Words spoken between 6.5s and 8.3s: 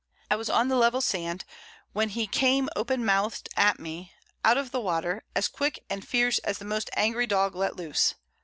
the most angry Dog let loose.